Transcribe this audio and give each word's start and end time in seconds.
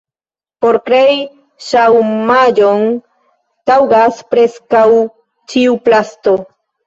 Por 0.63 0.77
krei 0.85 1.11
ŝaumaĵon 1.65 2.87
taŭgas 3.71 4.23
preskaŭ 4.33 4.83
ĉiu 5.53 5.77
plasto. 5.89 6.35